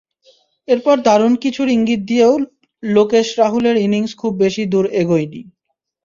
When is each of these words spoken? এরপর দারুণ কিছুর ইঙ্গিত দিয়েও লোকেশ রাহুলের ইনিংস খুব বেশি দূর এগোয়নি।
এরপর 0.67 0.95
দারুণ 1.05 1.33
কিছুর 1.43 1.67
ইঙ্গিত 1.69 2.01
দিয়েও 2.09 2.33
লোকেশ 2.83 3.27
রাহুলের 3.37 3.75
ইনিংস 3.85 4.11
খুব 4.21 4.31
বেশি 4.43 4.63
দূর 4.71 4.85
এগোয়নি। 5.01 5.41